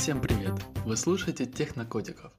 [0.00, 0.54] Всем привет!
[0.86, 2.32] Вы слушаете Технокотиков.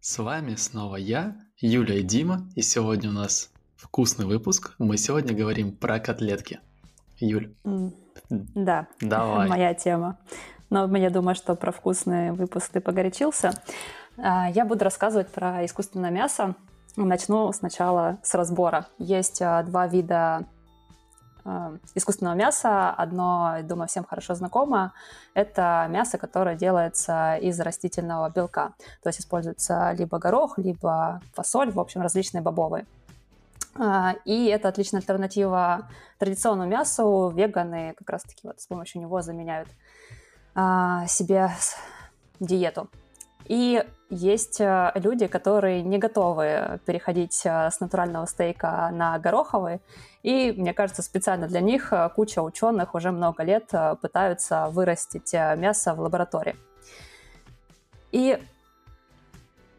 [0.00, 4.74] С вами снова я, Юля и Дима, и сегодня у нас вкусный выпуск.
[4.80, 6.58] Мы сегодня говорим про котлетки.
[7.20, 7.54] Юль.
[8.28, 9.48] Да, давай.
[9.48, 10.18] моя тема.
[10.70, 13.52] Но я думаю, что про вкусный выпуск ты погорячился.
[14.18, 16.56] А, я буду рассказывать про искусственное мясо.
[16.96, 18.88] Начну сначала с разбора.
[18.98, 20.46] Есть а, два вида
[21.94, 22.90] искусственного мяса.
[22.90, 24.92] Одно, думаю, всем хорошо знакомо.
[25.34, 28.72] Это мясо, которое делается из растительного белка.
[29.02, 32.86] То есть используется либо горох, либо фасоль, в общем, различные бобовые.
[34.24, 35.88] И это отличная альтернатива
[36.18, 37.32] традиционному мясу.
[37.34, 39.68] Веганы как раз-таки вот с помощью него заменяют
[41.08, 41.50] себе
[42.40, 42.88] диету.
[43.46, 49.80] И есть э, люди, которые не готовы переходить э, с натурального стейка на гороховый.
[50.22, 55.94] И, мне кажется, специально для них э, куча ученых уже много лет пытаются вырастить мясо
[55.94, 56.56] в лаборатории.
[58.12, 58.38] И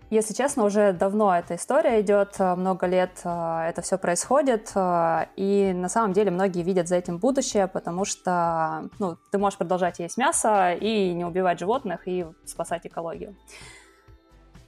[0.09, 6.13] если честно, уже давно эта история идет, много лет это все происходит, и на самом
[6.13, 11.13] деле многие видят за этим будущее, потому что ну, ты можешь продолжать есть мясо и
[11.13, 13.35] не убивать животных и спасать экологию.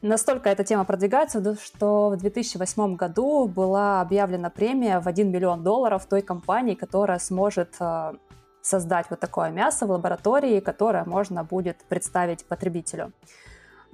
[0.02, 6.06] Настолько эта тема продвигается, что в 2008 году была объявлена премия в 1 миллион долларов
[6.06, 8.14] той компании, которая сможет э,
[8.62, 13.12] создать вот такое мясо в лаборатории, которое можно будет представить потребителю.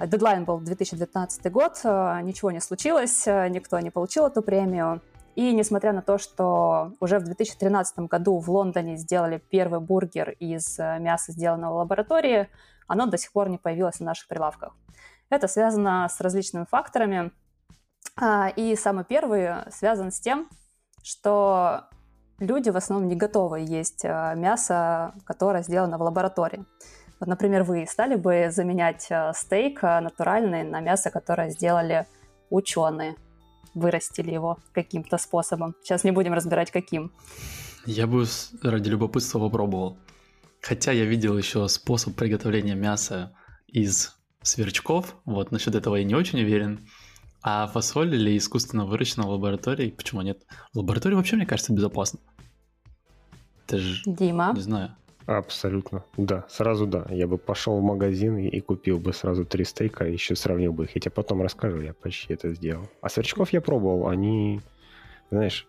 [0.05, 5.01] Дедлайн был 2019 год, э, ничего не случилось, э, никто не получил эту премию.
[5.35, 10.77] И несмотря на то, что уже в 2013 году в Лондоне сделали первый бургер из
[10.77, 12.49] мяса, сделанного в лаборатории,
[12.87, 14.75] оно до сих пор не появилось на наших прилавках.
[15.29, 17.31] Это связано с различными факторами.
[18.15, 20.49] А, и самый первый связан с тем,
[21.01, 21.85] что
[22.37, 26.63] люди в основном не готовы есть мясо, которое сделано в лаборатории.
[27.23, 32.05] Вот, например, вы стали бы заменять а, стейк натуральный на мясо, которое сделали
[32.49, 33.15] ученые,
[33.73, 35.73] вырастили его каким-то способом.
[35.81, 37.14] Сейчас не будем разбирать, каким.
[37.86, 38.25] Я бы
[38.61, 39.98] ради любопытства попробовал.
[40.59, 43.33] Хотя я видел еще способ приготовления мяса
[43.67, 45.15] из сверчков.
[45.23, 46.89] Вот насчет этого я не очень уверен.
[47.42, 50.43] А фасоль или искусственно выращена в лаборатории, почему нет?
[50.73, 52.19] В лаборатории вообще, мне кажется, безопасно.
[53.65, 54.02] Это же...
[54.05, 54.52] Дима?
[54.53, 54.98] Не знаю.
[55.26, 57.06] Абсолютно, да, сразу да.
[57.10, 60.95] Я бы пошел в магазин и, купил бы сразу три стейка, еще сравнил бы их.
[60.95, 62.89] Я тебе потом расскажу, я почти это сделал.
[63.02, 64.60] А сверчков я пробовал, они,
[65.32, 65.67] знаешь,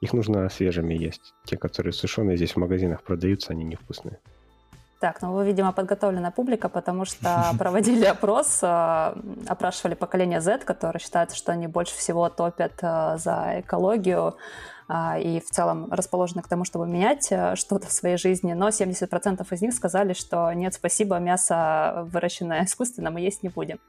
[0.00, 1.32] их нужно свежими есть.
[1.44, 4.18] Те, которые сушеные здесь в магазинах продаются, они невкусные.
[5.02, 9.14] Так, ну вы, видимо, подготовленная публика, потому что проводили опрос, э,
[9.48, 14.36] опрашивали поколение Z, которое считается, что они больше всего топят э, за экологию
[14.88, 17.24] э, и в целом расположены к тому, чтобы менять
[17.58, 18.52] что-то в своей жизни.
[18.52, 23.80] Но 70% из них сказали, что нет, спасибо, мясо выращенное искусственно мы есть не будем.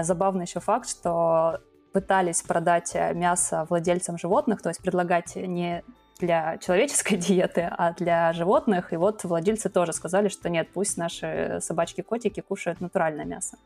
[0.00, 1.58] Забавный еще факт, что
[1.92, 5.84] пытались продать мясо владельцам животных, то есть предлагать не
[6.18, 8.92] для человеческой диеты, а для животных.
[8.92, 13.56] И вот владельцы тоже сказали, что нет, пусть наши собачки-котики кушают натуральное мясо.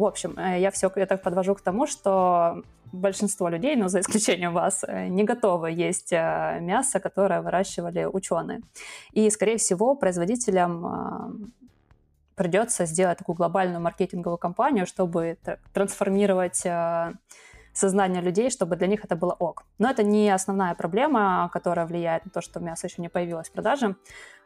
[0.00, 4.00] В общем, э, я все я так подвожу к тому, что большинство людей, ну, за
[4.00, 8.60] исключением вас, э, не готовы есть э, мясо, которое выращивали ученые.
[9.12, 11.52] И, скорее всего, производителям
[12.34, 15.36] придется сделать такую глобальную маркетинговую кампанию, чтобы
[15.74, 16.64] трансформировать
[17.72, 19.64] сознание людей, чтобы для них это было ок.
[19.78, 23.52] Но это не основная проблема, которая влияет на то, что мясо еще не появилось в
[23.52, 23.96] продаже.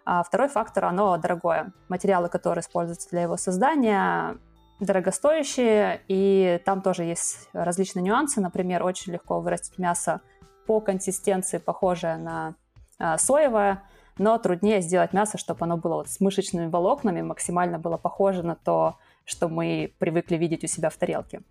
[0.04, 1.72] А второй фактор, оно дорогое.
[1.88, 4.36] Материалы, которые используются для его создания,
[4.80, 8.40] дорогостоящие, и там тоже есть различные нюансы.
[8.40, 10.20] Например, очень легко вырастить мясо
[10.66, 12.54] по консистенции, похожее на
[12.98, 13.82] а, соевое,
[14.18, 18.54] но труднее сделать мясо, чтобы оно было вот с мышечными волокнами, максимально было похоже на
[18.54, 21.42] то, что мы привыкли видеть у себя в тарелке.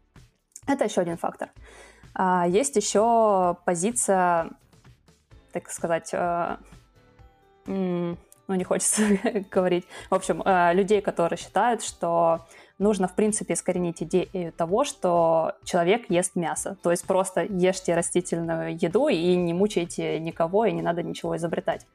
[0.67, 1.49] Это еще один фактор.
[2.13, 4.49] А, есть еще позиция,
[5.51, 6.57] так сказать, э,
[7.65, 8.17] ну,
[8.47, 9.03] не хочется
[9.51, 12.45] говорить, в общем, э, людей, которые считают, что
[12.77, 16.77] нужно, в принципе, искоренить идею того, что человек ест мясо.
[16.83, 21.85] То есть просто ешьте растительную еду и не мучайте никого, и не надо ничего изобретать.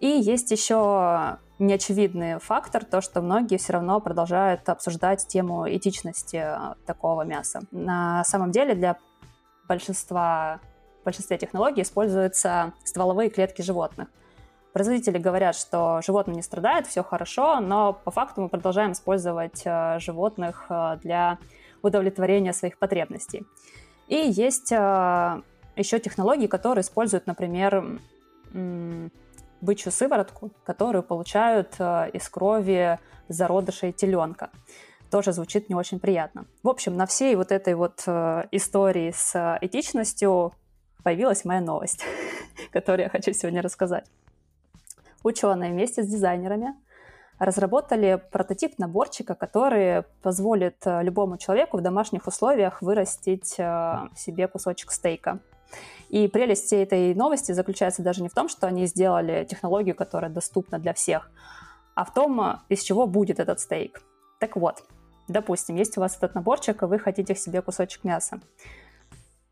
[0.00, 6.74] И есть еще неочевидный фактор, то, что многие все равно продолжают обсуждать тему этичности э,
[6.86, 7.60] такого мяса.
[7.70, 8.98] На самом деле для
[9.68, 10.60] большинства,
[11.00, 14.08] в большинстве технологий используются стволовые клетки животных.
[14.72, 19.98] Производители говорят, что животные не страдают, все хорошо, но по факту мы продолжаем использовать э,
[20.00, 21.38] животных э, для
[21.82, 23.44] удовлетворения своих потребностей.
[24.06, 27.98] И есть еще технологии, которые используют, например,
[29.62, 32.98] бычью сыворотку, которую получают э, из крови
[33.28, 34.50] зародышей теленка.
[35.10, 36.46] Тоже звучит не очень приятно.
[36.62, 40.52] В общем, на всей вот этой вот э, истории с этичностью
[41.04, 42.04] появилась моя новость,
[42.72, 44.10] которую я хочу сегодня рассказать.
[45.22, 46.74] Ученые вместе с дизайнерами
[47.38, 55.38] разработали прототип наборчика, который позволит э, любому человеку в домашних условиях вырастить себе кусочек стейка.
[56.08, 60.78] И прелесть этой новости заключается даже не в том, что они сделали технологию, которая доступна
[60.78, 61.30] для всех,
[61.94, 64.02] а в том, из чего будет этот стейк.
[64.38, 64.84] Так вот,
[65.28, 68.40] допустим, есть у вас этот наборчик, и вы хотите себе кусочек мяса.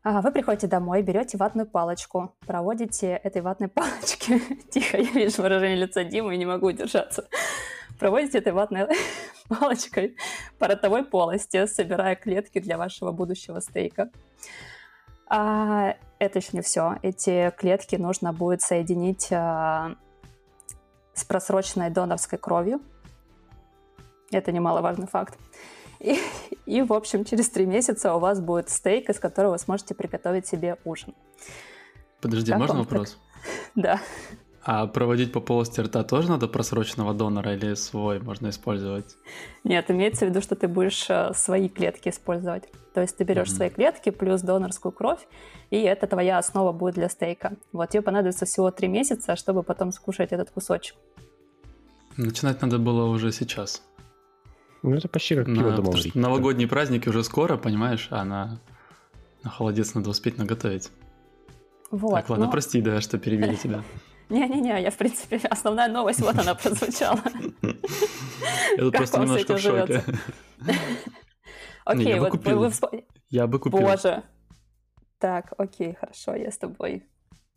[0.03, 4.41] А, вы приходите домой, берете ватную палочку, проводите этой ватной палочки.
[4.71, 7.27] Тихо, я вижу выражение лица Димы и не могу удержаться.
[7.99, 8.87] Проводите этой ватной
[9.47, 10.17] палочкой
[10.57, 14.09] по ротовой полости, собирая клетки для вашего будущего стейка.
[15.33, 16.97] А, это еще не все.
[17.03, 19.95] Эти клетки нужно будет соединить а,
[21.13, 22.81] с просроченной донорской кровью.
[24.29, 25.39] Это немаловажный факт.
[26.01, 26.19] И,
[26.65, 30.47] и, в общем, через три месяца у вас будет стейк, из которого вы сможете приготовить
[30.47, 31.15] себе ужин.
[32.19, 33.11] Подожди, как можно вопрос?
[33.11, 33.19] Так?
[33.75, 34.01] Да.
[34.63, 39.15] А проводить по полости рта тоже надо просроченного донора или свой можно использовать?
[39.63, 42.65] Нет, имеется в виду, что ты будешь э, свои клетки использовать.
[42.93, 43.55] То есть ты берешь mm-hmm.
[43.55, 45.27] свои клетки плюс донорскую кровь,
[45.71, 47.53] и это твоя основа будет для стейка.
[47.71, 50.95] Вот тебе понадобится всего три месяца, чтобы потом скушать этот кусочек.
[52.17, 53.81] Начинать надо было уже сейчас.
[54.83, 55.93] Ну, это почти как пиво дома.
[56.13, 58.59] Новогодние праздники уже скоро, понимаешь, а на,
[59.43, 60.91] на холодец надо успеть наготовить.
[61.89, 62.51] Вот, так, ладно, но...
[62.51, 63.83] прости, да, что перебили тебя.
[64.31, 67.19] Не-не-не, я, в принципе, основная новость, вот она прозвучала.
[68.77, 70.03] Это просто немножко в шоке.
[71.85, 73.81] Окей, вот вы Я бы купил.
[73.81, 74.23] Боже.
[75.17, 77.03] Так, окей, хорошо, я с тобой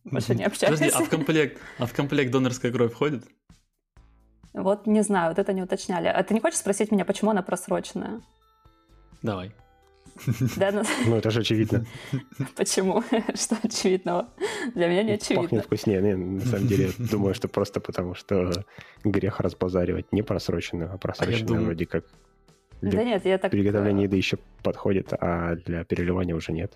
[0.05, 0.79] больше не общаюсь.
[0.79, 3.25] Подожди, а в комплект, а в комплект донорская кровь входит?
[4.53, 6.09] Вот не знаю, вот это не уточняли.
[6.09, 8.21] А ты не хочешь спросить меня, почему она просроченная?
[9.23, 9.53] Давай.
[10.57, 10.83] Да, ну...
[11.07, 11.87] ну, это же очевидно.
[12.57, 13.03] Почему?
[13.35, 14.29] Что очевидного?
[14.75, 15.43] Для меня не очевидно.
[15.43, 16.03] Пахнет вкуснее.
[16.03, 18.53] Не, на самом деле, думаю, что просто потому, что
[19.05, 22.05] грех разбазаривать не просроченную, а просроченную а вроде как
[22.81, 23.51] для да нет, я так...
[23.51, 26.75] приготовления еды еще подходит, а для переливания уже нет.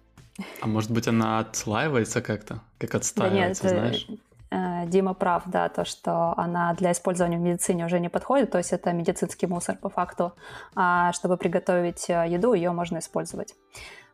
[0.61, 2.63] А может быть, она отслаивается как-то?
[2.79, 4.07] Как отстаивается, да нет, знаешь?
[4.51, 8.59] Э, Дима прав, да, то, что она для использования в медицине уже не подходит, то
[8.59, 10.33] есть это медицинский мусор по факту.
[10.75, 13.55] А чтобы приготовить э, еду, ее можно использовать.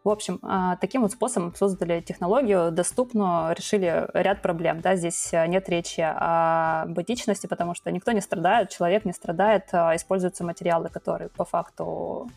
[0.03, 4.81] В общем, э, таким вот способом создали технологию, доступную, решили ряд проблем.
[4.81, 4.97] Да?
[4.97, 10.89] Здесь нет речи о этичности, потому что никто не страдает, человек не страдает, используются материалы,
[10.89, 12.29] которые по факту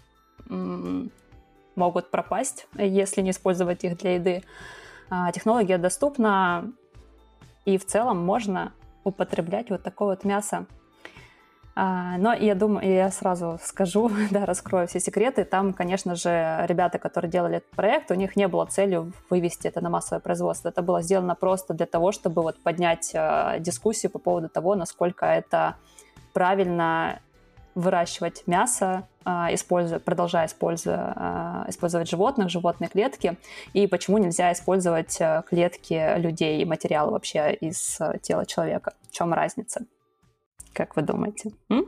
[1.76, 4.44] могут пропасть, если не использовать их для еды.
[5.10, 6.72] А технология доступна,
[7.68, 8.72] и в целом можно
[9.04, 10.68] употреблять вот такое вот мясо.
[11.76, 15.44] А, но я думаю, я сразу скажу, да, раскрою все секреты.
[15.44, 19.82] Там, конечно же, ребята, которые делали этот проект, у них не было целью вывести это
[19.82, 20.70] на массовое производство.
[20.70, 25.26] Это было сделано просто для того, чтобы вот поднять э, дискуссию по поводу того, насколько
[25.26, 25.76] это
[26.34, 27.20] правильно
[27.78, 33.38] выращивать мясо, а, используя, продолжая используя, а, использовать животных, животные клетки,
[33.74, 38.94] и почему нельзя использовать э, клетки людей и материалы вообще из э, тела человека.
[39.10, 39.86] В чем разница?
[40.74, 41.52] Как вы думаете?
[41.70, 41.86] М?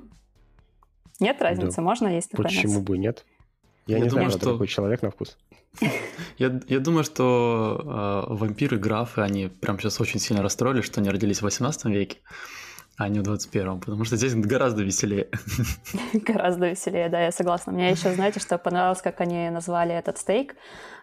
[1.19, 1.77] Нет разницы?
[1.77, 1.81] Да.
[1.81, 2.85] Можно есть такое Почему мясо?
[2.85, 3.25] бы нет?
[3.87, 5.37] Я, я не думаю, знаю, что такой человек на вкус.
[6.37, 11.09] Я, я думаю, что э, вампиры, графы, они прям сейчас очень сильно расстроились, что они
[11.09, 12.17] родились в 18 веке
[12.99, 15.29] а не в 21-м, потому что здесь гораздо веселее.
[16.13, 17.71] Гораздо веселее, да, я согласна.
[17.71, 20.57] Мне еще, знаете, что понравилось, как они назвали этот стейк?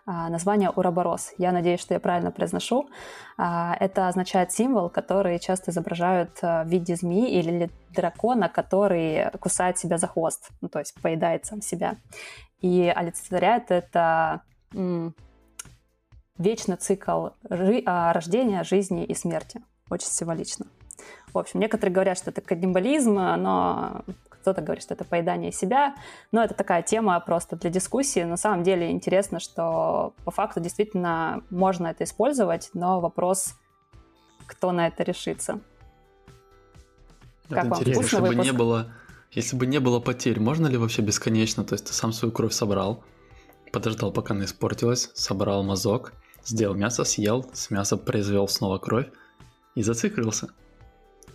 [0.04, 1.32] А, название Ураборос.
[1.38, 2.90] Я надеюсь, что я правильно произношу.
[3.38, 9.78] А, это означает символ, который часто изображают а, в виде змеи или дракона, который кусает
[9.78, 11.96] себя за хвост, ну, то есть поедает сам себя.
[12.60, 14.42] И олицетворяет это
[16.36, 19.62] вечный цикл рождения, жизни и смерти.
[19.88, 20.66] Очень символично.
[21.36, 25.94] В общем, некоторые говорят, что это каннибализм, но кто-то говорит, что это поедание себя.
[26.32, 28.20] Но это такая тема просто для дискуссии.
[28.20, 33.54] На самом деле интересно, что по факту действительно можно это использовать, но вопрос,
[34.46, 35.60] кто на это решится.
[37.50, 38.86] Это как интересно, вам если бы не было,
[39.30, 41.64] если бы не было потерь, можно ли вообще бесконечно?
[41.64, 43.04] То есть ты сам свою кровь собрал,
[43.72, 46.14] подождал, пока она испортилась, собрал мазок,
[46.46, 49.08] сделал мясо, съел, с мяса произвел снова кровь
[49.74, 50.48] и зациклился.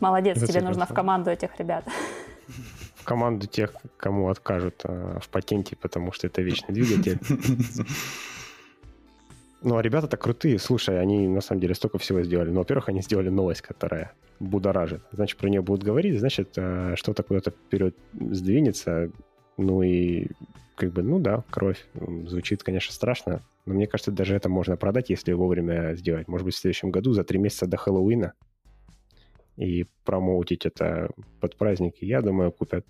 [0.02, 0.60] Молодец, Зацепился.
[0.60, 1.86] тебе нужно в команду этих ребят.
[2.96, 7.20] В команду тех, кому откажут а, в патенте, потому что это вечный двигатель.
[9.64, 10.58] Ну, а ребята-то крутые.
[10.58, 12.50] Слушай, они на самом деле столько всего сделали.
[12.50, 15.04] Ну, во-первых, они сделали новость, которая будоражит.
[15.12, 19.12] Значит, про нее будут говорить, значит, э, что-то куда-то вперед сдвинется.
[19.58, 20.30] Ну и
[20.76, 21.86] как бы, ну да, кровь.
[22.26, 23.44] Звучит, конечно, страшно.
[23.68, 26.28] Но мне кажется, даже это можно продать, если вовремя сделать.
[26.28, 28.34] Может быть, в следующем году, за три месяца до Хэллоуина.
[29.58, 32.86] И промоутить это под праздники, я думаю, купят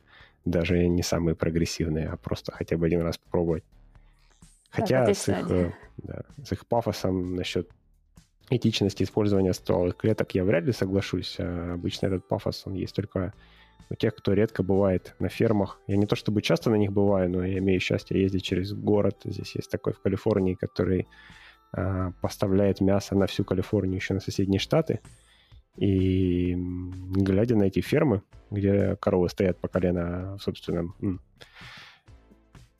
[0.46, 3.64] даже не самые прогрессивные, а просто хотя бы один раз попробовать.
[4.70, 7.70] Хотя так, с, их, да, с их пафосом насчет
[8.50, 11.36] этичности использования стволовых клеток я вряд ли соглашусь.
[11.40, 13.34] А обычно этот пафос, он есть только
[13.90, 15.80] у тех, кто редко бывает на фермах.
[15.88, 19.18] Я не то чтобы часто на них бываю, но я имею счастье ездить через город.
[19.26, 21.08] Здесь есть такой в Калифорнии, который
[21.74, 25.02] а, поставляет мясо на всю Калифорнию, еще на соседние штаты.
[25.78, 30.96] И глядя на эти фермы, где коровы стоят по колено в собственном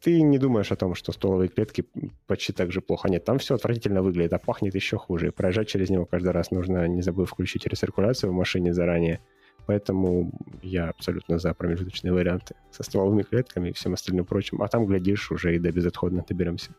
[0.02, 1.86] ты не думаешь о том, что столовые клетки
[2.26, 3.08] почти так же плохо.
[3.08, 5.28] Нет, там все отвратительно выглядит, а пахнет еще хуже.
[5.28, 9.22] И проезжать через него каждый раз нужно, не забыв включить рециркуляцию в машине заранее.
[9.68, 10.32] Поэтому
[10.64, 14.64] я абсолютно за промежуточные варианты со стволовыми клетками и всем остальным прочим.
[14.64, 16.74] А там, глядишь, уже и до безотходно доберемся.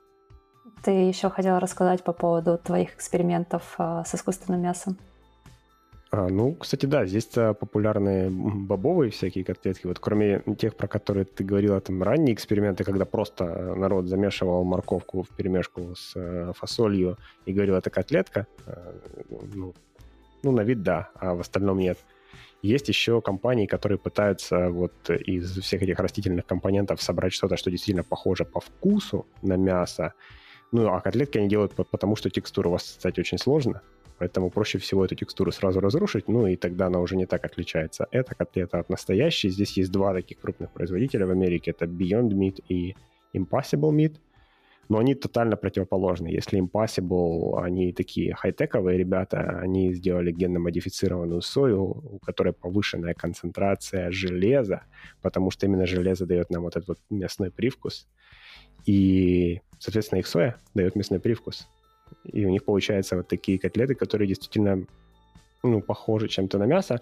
[0.82, 4.98] Ты еще хотела рассказать по поводу твоих экспериментов а, с искусственным мясом.
[6.14, 9.86] А, ну, кстати, да, здесь популярные бобовые всякие котлетки.
[9.86, 15.22] Вот кроме тех, про которые ты говорила, там ранние эксперименты, когда просто народ замешивал морковку
[15.22, 17.16] в перемешку с э, фасолью
[17.46, 18.92] и говорил, это котлетка, э,
[19.54, 19.74] ну,
[20.42, 21.98] ну, на вид да, а в остальном нет.
[22.60, 28.04] Есть еще компании, которые пытаются вот из всех этих растительных компонентов собрать что-то, что действительно
[28.04, 30.12] похоже по вкусу на мясо.
[30.72, 33.80] Ну, а котлетки они делают потому, что текстура у вас, кстати, очень сложно.
[34.22, 38.06] Поэтому проще всего эту текстуру сразу разрушить, ну и тогда она уже не так отличается.
[38.12, 39.50] Эта котлета от настоящей.
[39.50, 41.72] Здесь есть два таких крупных производителя в Америке.
[41.72, 42.94] Это Beyond Meat и
[43.34, 44.18] Impossible Meat.
[44.88, 46.28] Но они тотально противоположны.
[46.28, 54.82] Если Impossible, они такие хай-тековые ребята, они сделали генно-модифицированную сою, у которой повышенная концентрация железа,
[55.20, 58.06] потому что именно железо дает нам вот этот вот мясной привкус.
[58.86, 61.68] И, соответственно, их соя дает мясной привкус
[62.24, 64.86] и у них получаются вот такие котлеты, которые действительно
[65.62, 67.00] ну, похожи чем-то на мясо.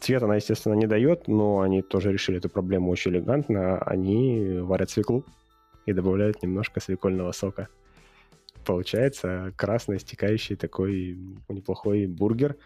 [0.00, 3.78] Цвет она, естественно, не дает, но они тоже решили эту проблему очень элегантно.
[3.78, 5.24] Они варят свеклу
[5.86, 7.68] и добавляют немножко свекольного сока.
[8.66, 11.18] Получается красный, стекающий такой
[11.48, 12.56] неплохой бургер.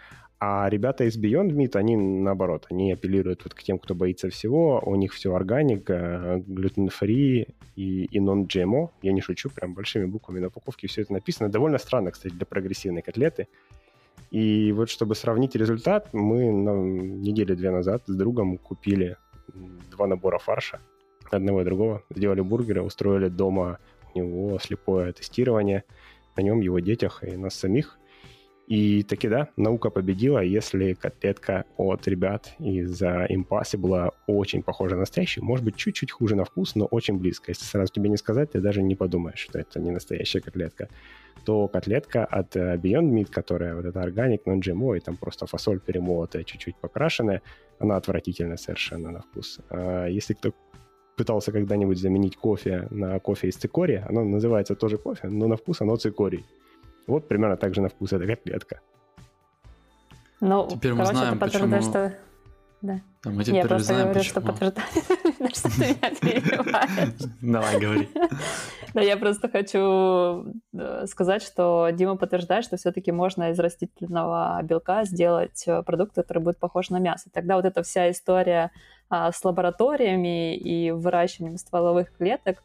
[0.41, 4.81] А ребята из Beyond Meat, они наоборот, они апеллируют вот к тем, кто боится всего.
[4.87, 8.91] У них все органика, глютен-фри и, и non-GMO.
[9.03, 11.49] Я не шучу, прям большими буквами на упаковке все это написано.
[11.49, 13.49] Довольно странно, кстати, для прогрессивной котлеты.
[14.31, 19.17] И вот чтобы сравнить результат, мы на неделю две назад с другом купили
[19.91, 20.81] два набора фарша,
[21.33, 23.79] одного и другого, сделали бургеры, устроили дома
[24.15, 25.85] у него слепое тестирование
[26.37, 27.99] на нем, его детях и нас самих–
[28.69, 35.45] и таки да, наука победила, если котлетка от ребят из Impossible очень похожа на настоящую,
[35.45, 37.51] может быть, чуть-чуть хуже на вкус, но очень близко.
[37.51, 40.91] Если сразу тебе не сказать, ты даже не подумаешь, что это не настоящая котлетка.
[41.47, 45.81] То котлетка от э, Beyond Meat, которая вот эта органик, non-GMO, и там просто фасоль
[45.81, 47.41] перемолотая, чуть-чуть покрашенная,
[47.79, 49.61] она отвратительная совершенно на вкус.
[49.71, 50.53] А если кто
[51.17, 55.81] пытался когда-нибудь заменить кофе на кофе из цикория, оно называется тоже кофе, но на вкус
[55.81, 56.45] оно цикорий.
[57.09, 58.81] Вот примерно так же на вкус эта котлетка.
[60.41, 61.83] Ну, Теперь мы короче, знаем, почему...
[61.83, 62.15] что...
[62.81, 63.01] Да.
[63.25, 64.31] А мы теперь Я просто знаем, говорю, почему.
[64.31, 64.89] что подтверждаю,
[65.55, 67.33] что ты меня перебиваешь.
[67.43, 68.09] Давай, говори.
[68.95, 75.05] Да, я просто хочу э, сказать, что Дима подтверждает, что все-таки можно из растительного белка
[75.05, 77.29] сделать э, продукт, который будет похож на мясо.
[77.33, 78.71] Тогда вот эта вся история
[79.11, 82.63] а, с лабораториями и выращиванием стволовых клеток,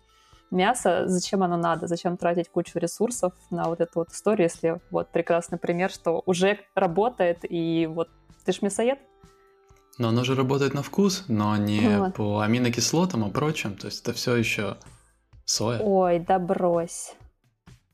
[0.53, 5.09] мясо, зачем оно надо, зачем тратить кучу ресурсов на вот эту вот историю, если вот
[5.09, 8.09] прекрасный пример, что уже работает, и вот
[8.45, 8.99] ты ж мясоед.
[9.97, 12.15] Но оно же работает на вкус, но не вот.
[12.15, 14.77] по аминокислотам и прочим, то есть это все еще
[15.45, 15.79] соя.
[15.79, 17.15] Ой, да брось.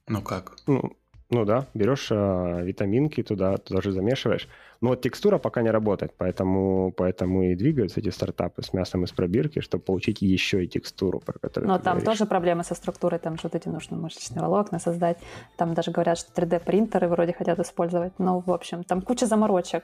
[0.08, 0.56] Ну как?
[0.66, 0.98] Ну,
[1.30, 4.48] ну да, берешь э, витаминки туда, туда же замешиваешь.
[4.82, 9.12] Но вот текстура пока не работает, поэтому, поэтому и двигаются эти стартапы с мясом из
[9.12, 12.06] пробирки, чтобы получить еще и текстуру, про которую Но ты там говоришь.
[12.18, 15.18] тоже проблемы со структурой, там же вот эти нужно мышечные волокна создать.
[15.58, 18.14] Там даже говорят, что 3D-принтеры вроде хотят использовать.
[18.20, 19.84] Ну, в общем, там куча заморочек.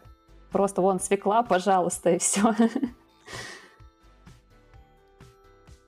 [0.52, 2.54] Просто вон свекла, пожалуйста, и все.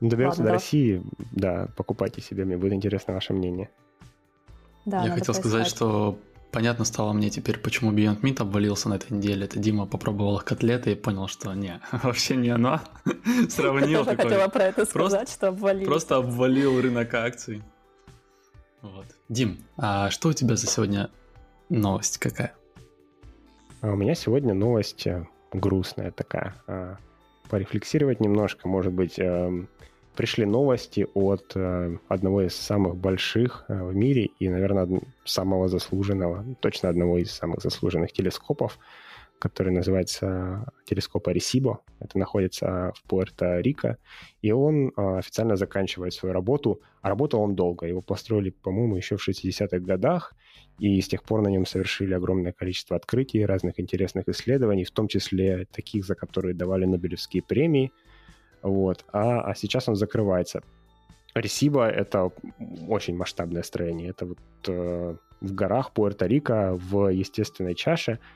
[0.01, 3.69] Доберемся до России, да, покупайте себе, мне будет интересно ваше мнение.
[4.85, 6.17] Да, Я хотел сказать, что
[6.51, 9.45] понятно стало мне теперь, почему Beyond Meat обвалился на этой неделе.
[9.45, 12.81] Это Дима попробовал котлеты и понял, что не, вообще не оно.
[13.49, 15.89] Сравнил Я тоже хотела про это сказать, что обвалился.
[15.89, 17.63] Просто обвалил рынок акций.
[18.81, 19.05] Вот.
[19.29, 21.09] Дим, а что у тебя за сегодня
[21.69, 22.53] новость какая?
[23.81, 26.55] А у меня сегодня новость э, грустная такая.
[26.67, 26.97] А,
[27.49, 29.67] порефлексировать немножко, может быть, эм,
[30.17, 36.43] пришли новости от э, одного из самых больших э, в мире и, наверное, самого заслуженного,
[36.59, 38.79] точно одного из самых заслуженных телескопов,
[39.39, 41.81] который называется телескоп Аресибо.
[41.99, 43.97] Это находится в Пуэрто-Рико.
[44.41, 46.81] И он а, официально заканчивает свою работу.
[47.01, 47.85] А работал он долго.
[47.85, 50.33] Его построили, по-моему, еще в 60-х годах.
[50.79, 55.07] И с тех пор на нем совершили огромное количество открытий, разных интересных исследований, в том
[55.07, 57.91] числе таких, за которые давали Нобелевские премии.
[58.61, 59.05] Вот.
[59.11, 60.61] А, а сейчас он закрывается.
[61.35, 62.31] Ресиба— это
[62.87, 64.09] очень масштабное строение.
[64.09, 68.19] Это вот э, в горах Пуэрто-Рико, в естественной чаше—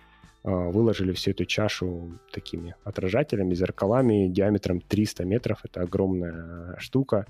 [0.44, 5.60] а, выложили всю эту чашу такими отражателями, зеркалами диаметром 300 метров.
[5.64, 7.28] Это огромная штука.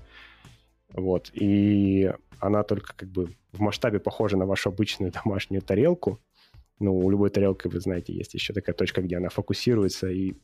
[0.92, 1.30] Вот.
[1.34, 6.20] И она только как бы в масштабе похожа на вашу обычную домашнюю тарелку.
[6.78, 10.34] Ну, у любой тарелки, вы знаете, есть еще такая точка, где она фокусируется и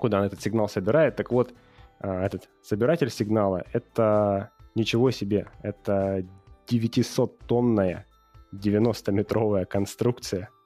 [0.00, 1.16] куда она этот сигнал собирает.
[1.16, 1.54] Так вот,
[2.00, 5.46] а, этот собиратель сигнала— это ничего себе.
[5.62, 6.24] Это
[6.66, 8.06] 900-тонная
[8.52, 10.48] 90-метровая конструкция—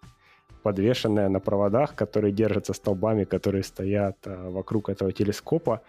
[0.64, 5.82] подвешенная на проводах, которые держатся столбами, которые стоят а, вокруг этого телескопа.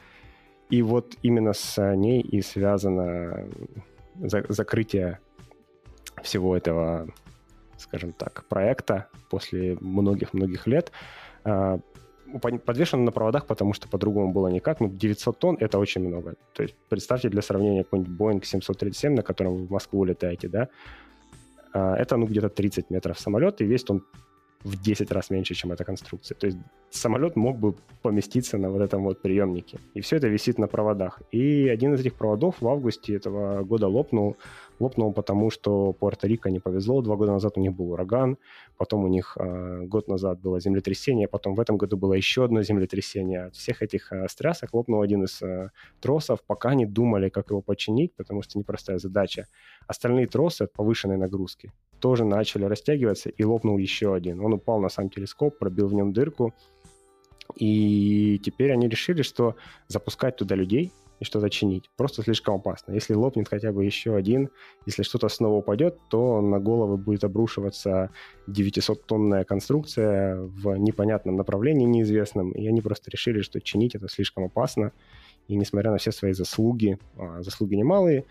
[0.69, 3.47] И вот именно с ней и связано
[4.15, 5.19] за закрытие
[6.23, 7.07] всего этого,
[7.77, 10.91] скажем так, проекта после многих-многих лет.
[12.33, 14.79] А, подвешено на проводах, потому что по-другому было никак.
[14.79, 16.35] Ну, 900 тонн— это очень много.
[16.53, 20.69] То есть представьте для сравнения какой-нибудь Boeing 737, на котором вы в Москву летаете, да,
[21.73, 24.03] а, это, ну, где-то 30 метров самолет, и весит он
[24.63, 26.35] в 10 раз меньше, чем эта конструкция.
[26.35, 26.57] То есть
[26.89, 29.79] самолет мог бы поместиться на вот этом вот приемнике.
[29.93, 31.21] И все это висит на проводах.
[31.31, 34.37] И один из этих проводов в августе этого года лопнул.
[34.79, 37.01] Лопнул потому, что Пуэрто-Рико не повезло.
[37.01, 38.37] Два года назад у них был ураган,
[38.77, 42.61] потом у них э, год назад было землетрясение, потом в этом году было еще одно
[42.61, 43.45] землетрясение.
[43.45, 45.69] От всех этих э, стрясок лопнул один из э,
[46.01, 49.47] тросов, пока не думали, как его починить, потому что непростая задача.
[49.87, 54.41] Остальные тросы от повышенной нагрузки тоже начали растягиваться, и лопнул еще один.
[54.41, 56.53] Он упал на сам телескоп, пробил в нем дырку,
[57.55, 59.55] и теперь они решили, что
[59.87, 62.93] запускать туда людей и что-то чинить просто слишком опасно.
[62.93, 64.49] Если лопнет хотя бы еще один,
[64.85, 68.11] если что-то снова упадет, то на головы будет обрушиваться
[68.47, 74.91] 900-тонная конструкция в непонятном направлении, неизвестном, и они просто решили, что чинить это слишком опасно,
[75.47, 78.25] и несмотря на все свои заслуги, а заслуги немалые,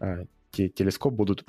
[0.00, 1.44] а, телескоп будут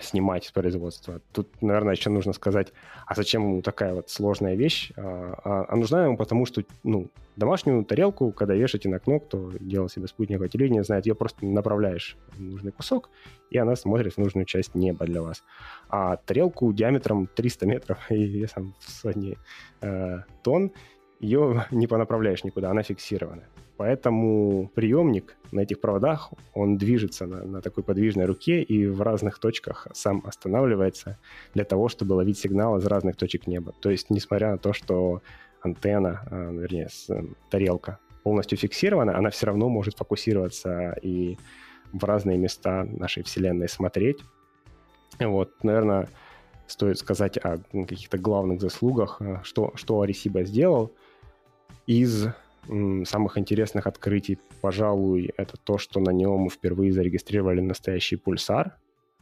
[0.00, 1.20] снимать с производства.
[1.32, 2.72] Тут, наверное, еще нужно сказать,
[3.06, 4.92] а зачем ему такая вот сложная вещь?
[4.96, 9.52] А, а, а нужна ему потому, что, ну, домашнюю тарелку, когда вешаете на окно, кто
[9.60, 13.10] делал себе спутниковое телевидение, знает, ее просто направляешь в нужный кусок,
[13.50, 15.42] и она смотрит в нужную часть неба для вас.
[15.88, 19.38] А тарелку диаметром 300 метров и весом в сотни
[19.80, 20.72] э, тонн,
[21.20, 23.44] ее не понаправляешь никуда, она фиксирована.
[23.76, 29.38] Поэтому приемник на этих проводах, он движется на, на такой подвижной руке и в разных
[29.38, 31.18] точках сам останавливается
[31.52, 33.74] для того, чтобы ловить сигнал из разных точек неба.
[33.80, 35.20] То есть, несмотря на то, что
[35.60, 41.36] антенна, а, вернее, э, тарелка полностью фиксирована, она все равно может фокусироваться и
[41.92, 44.18] в разные места нашей Вселенной смотреть.
[45.20, 46.08] Вот, наверное,
[46.66, 50.92] стоит сказать о каких-то главных заслугах, э, что, что Арисиба сделал.
[51.86, 52.28] Из
[53.04, 58.76] самых интересных открытий, пожалуй, это то, что на нем впервые зарегистрировали настоящий пульсар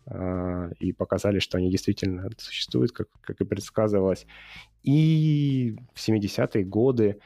[0.07, 4.27] э, и показали, что они действительно существуют, как, как и предсказывалось.
[4.83, 7.21] И в 70-е годы,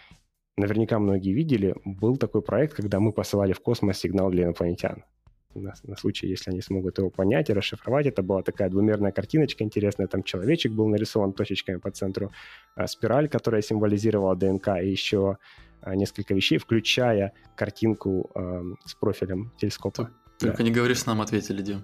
[0.57, 5.05] наверняка многие видели, был такой проект, когда мы посылали в космос сигнал для инопланетян.
[5.54, 8.06] На, на случай, если они смогут его понять и расшифровать.
[8.06, 10.06] Это была такая двумерная картиночка интересная.
[10.06, 12.32] Там человечек был нарисован точечками по центру,
[12.74, 15.38] а спираль, которая символизировала ДНК, и еще
[15.80, 20.11] а, несколько вещей, включая картинку э, с профилем телескопа.
[20.38, 20.64] Только да.
[20.64, 21.82] не говори, что нам ответили, Дим.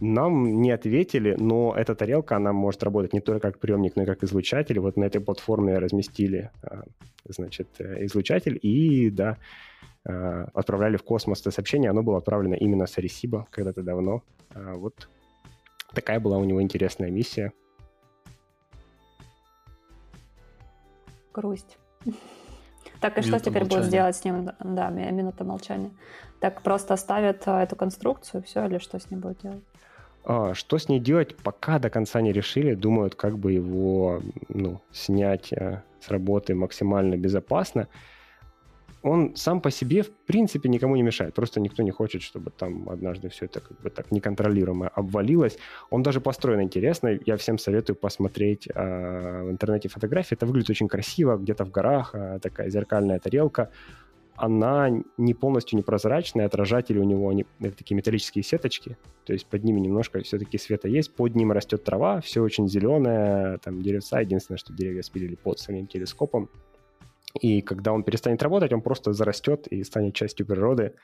[0.00, 4.06] Нам не ответили, но эта тарелка, она может работать не только как приемник, но и
[4.06, 4.78] как излучатель.
[4.78, 6.84] Вот на этой платформе разместили, а,
[7.24, 9.38] значит, э, излучатель и, да,
[10.08, 11.90] отправляли в космос это сообщение.
[11.90, 14.22] Оно было отправлено именно с Аресиба когда-то давно.
[14.54, 15.08] Вот
[15.94, 17.52] такая была у него интересная миссия.
[21.32, 21.78] Грусть.
[23.00, 23.76] Так, и минута что теперь молчания.
[23.76, 24.50] будут сделать с ним?
[24.58, 25.90] Да, минута молчания.
[26.40, 29.62] Так просто оставят а, эту конструкцию, все, или что с ним будут делать?
[30.24, 32.74] А, что с ней делать, пока до конца не решили.
[32.74, 37.88] Думают, как бы его ну, снять а, с работы максимально безопасно.
[39.08, 41.34] Он сам по себе, в принципе, никому не мешает.
[41.34, 45.58] Просто никто не хочет, чтобы там однажды все это как бы так неконтролируемо обвалилось.
[45.90, 47.18] Он даже построен интересно.
[47.26, 50.34] Я всем советую посмотреть э, в интернете фотографии.
[50.34, 53.70] Это выглядит очень красиво, где-то в горах, э, такая зеркальная тарелка.
[54.36, 59.64] Она не полностью непрозрачная, отражатели у него они, это такие металлические сеточки, то есть под
[59.64, 64.58] ними немножко все-таки света есть, под ним растет трава, все очень зеленое, там деревца, единственное,
[64.58, 66.48] что деревья спилили под самим телескопом,
[67.40, 70.94] и когда он перестанет работать, он просто зарастет и станет частью природы,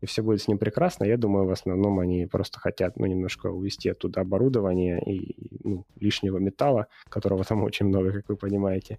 [0.00, 1.04] и все будет с ним прекрасно.
[1.04, 6.38] Я думаю, в основном они просто хотят ну, немножко увести оттуда оборудование и ну, лишнего
[6.38, 8.98] металла, которого там очень много, как вы понимаете.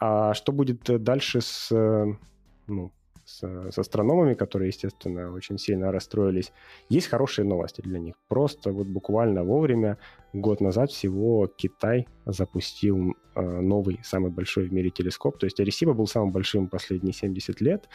[0.00, 1.70] А что будет дальше с,
[2.66, 2.92] ну,
[3.24, 6.52] с, с астрономами, которые, естественно, очень сильно расстроились?
[6.88, 8.14] Есть хорошие новости для них.
[8.28, 9.98] Просто вот буквально вовремя
[10.32, 15.38] год назад всего Китай запустил э, новый, самый большой в мире телескоп.
[15.38, 17.88] То есть Аресиба был самым большим последние 70 лет,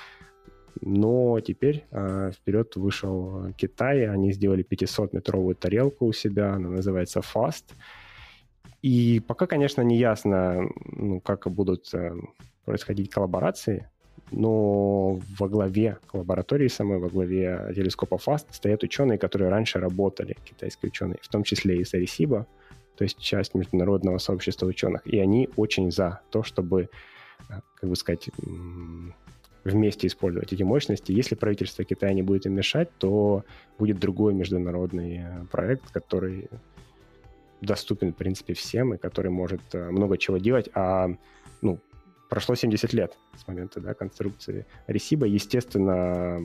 [0.81, 7.65] но теперь э, вперед вышел Китай, они сделали 500-метровую тарелку у себя, она называется FAST.
[8.81, 12.13] И пока, конечно, не ясно, ну, как будут э,
[12.65, 13.89] происходить коллаборации,
[14.31, 20.89] но во главе лаборатории самой, во главе телескопа FAST стоят ученые, которые раньше работали, китайские
[20.89, 22.45] ученые, в том числе и из Аресиба,
[22.97, 26.89] то есть часть международного сообщества ученых, и они очень за то, чтобы,
[27.49, 28.29] э, как бы сказать,
[29.63, 31.11] вместе использовать эти мощности.
[31.11, 33.43] Если правительство Китая не будет им мешать, то
[33.77, 36.49] будет другой международный э, проект, который
[37.61, 41.09] доступен, в принципе, всем, и который может э, много чего делать, а
[41.61, 41.79] ну,
[42.29, 45.25] прошло 70 лет с момента да, конструкции Ресиба.
[45.25, 46.41] Естественно,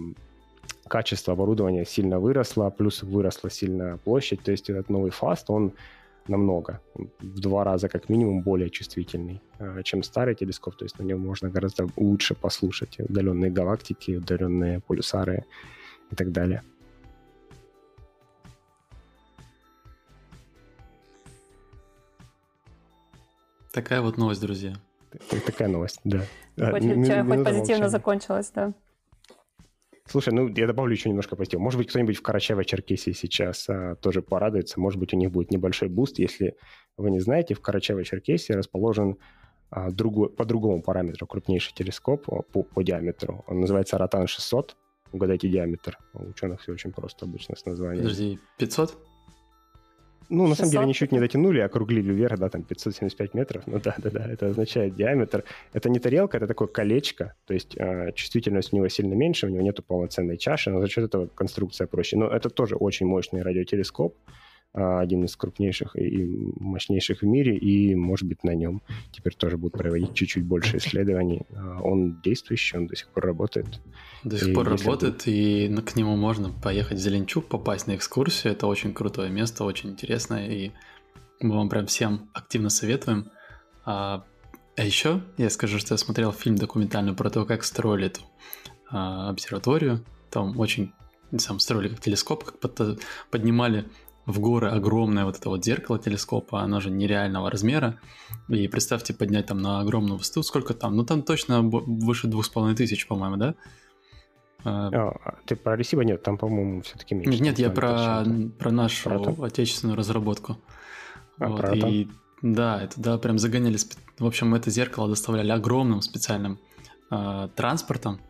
[0.88, 4.42] качество оборудования сильно выросло, плюс выросла сильно площадь.
[4.42, 5.72] То есть этот новый фаст, он
[6.28, 10.76] намного, в два раза как минимум более чувствительный, э, чем старый телескоп.
[10.76, 15.44] То есть на нем можно гораздо лучше послушать удаленные галактики, удаленные пульсары
[16.10, 16.62] и так далее.
[23.72, 24.76] Такая вот новость, друзья.
[25.46, 26.20] Такая новость, да.
[26.56, 28.72] Хоть, а, хоть позитивно закончилось, да.
[30.06, 31.60] Слушай, ну я добавлю еще немножко позитива.
[31.60, 34.80] Может быть, кто-нибудь в Карачаево-Черкесии сейчас а, тоже порадуется.
[34.80, 36.18] Может быть, у них будет небольшой буст.
[36.18, 36.56] Если
[36.96, 39.16] вы не знаете, в Карачаево-Черкесии расположен
[39.70, 43.44] а, другой, по другому параметру крупнейший телескоп а, по, по диаметру.
[43.46, 44.72] Он называется Ротан-600.
[45.12, 45.98] Угадайте диаметр.
[46.14, 48.02] У ученых все очень просто обычно с названием.
[48.02, 48.98] Подожди, 500?
[50.32, 53.66] Ну, на самом деле, они чуть не дотянули, округлили вверх, да, там 575 метров.
[53.66, 55.44] Ну да, да, да, это означает диаметр.
[55.74, 59.50] Это не тарелка, это такое колечко, то есть э, чувствительность у него сильно меньше, у
[59.50, 62.16] него нету полноценной чаши, но за счет этого конструкция проще.
[62.16, 64.16] Но это тоже очень мощный радиотелескоп.
[64.74, 66.26] А, один из крупнейших и
[66.58, 68.80] мощнейших в мире, и, может быть, на нем
[69.10, 71.42] теперь тоже будут проводить чуть-чуть больше исследований.
[71.54, 73.80] А, он действующий, он до сих пор работает.
[74.24, 78.54] До сих и пор работает, и к нему можно поехать в Зеленчук, попасть на экскурсию.
[78.54, 80.70] Это очень крутое место, очень интересное, и
[81.40, 83.30] мы вам прям всем активно советуем.
[83.84, 84.24] А,
[84.76, 88.22] а еще я скажу, что я смотрел фильм документальный про то, как строили эту
[88.88, 90.02] а, обсерваторию.
[90.30, 90.92] Там очень
[91.38, 93.84] сам строили как телескоп, как под, поднимали
[94.26, 97.98] в горы огромное вот это вот зеркало телескопа, оно же нереального размера.
[98.48, 100.96] И представьте поднять там на огромную высоту, сколько там?
[100.96, 103.54] Ну там точно выше двух с половиной тысяч, по-моему, да?
[104.64, 107.30] А, а ты про Ресиба нет, там, по-моему, все-таки меньше.
[107.30, 108.24] Нет, нет я про,
[108.58, 110.58] про нашу про отечественную разработку.
[111.38, 112.06] А, вот, про и
[112.42, 113.78] да, это да, прям загоняли.
[114.18, 116.58] В общем, это зеркало доставляли огромным специальным
[117.10, 118.20] э, транспортом.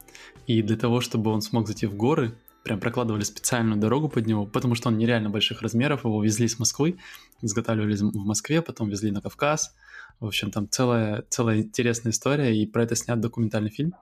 [0.46, 4.46] И для того, чтобы он смог зайти в горы, прям прокладывали специальную дорогу под него,
[4.46, 6.98] потому что он нереально больших размеров, его везли с Москвы,
[7.40, 9.74] изготавливали в Москве, потом везли на Кавказ.
[10.20, 13.94] В общем, там целая, целая интересная история, и про это снят документальный фильм.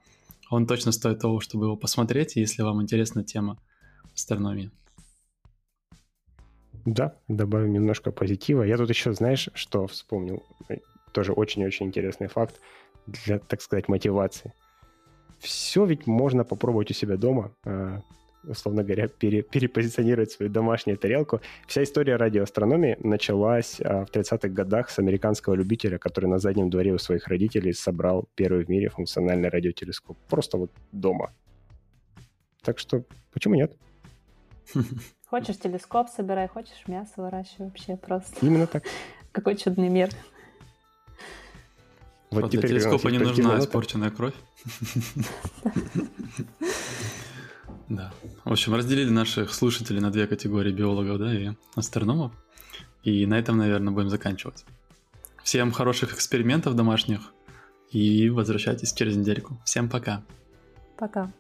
[0.51, 3.57] Он точно стоит того, чтобы его посмотреть, если вам интересна тема
[4.15, 4.71] астрономии.
[6.85, 8.63] Да, добавим немножко позитива.
[8.63, 10.43] Я тут еще, знаешь, что вспомнил?
[11.13, 12.61] Тоже очень-очень интересный факт
[13.07, 14.53] для, так сказать, мотивации.
[15.39, 17.55] Все ведь можно попробовать у себя дома.
[18.45, 21.41] Условно говоря, пере, перепозиционировать свою домашнюю тарелку.
[21.67, 26.93] Вся история радиоастрономии началась а, в 30-х годах с американского любителя, который на заднем дворе
[26.93, 30.17] у своих родителей собрал первый в мире функциональный радиотелескоп.
[30.29, 31.33] Просто вот дома.
[32.63, 33.77] Так что почему нет?
[35.27, 38.35] Хочешь телескоп собирай, хочешь мясо выращивай вообще просто.
[38.45, 38.85] Именно так.
[39.33, 40.11] Какой чудный мир.
[42.31, 44.35] Вот, вот теперь для телескопа не нужна испорченная кровь.
[47.91, 48.13] Да.
[48.45, 52.33] В общем, разделили наших слушателей на две категории биологов, да, и астрономов.
[53.03, 54.65] И на этом, наверное, будем заканчивать.
[55.43, 57.33] Всем хороших экспериментов домашних
[57.91, 59.61] и возвращайтесь через недельку.
[59.65, 60.23] Всем пока.
[60.97, 61.33] Пока.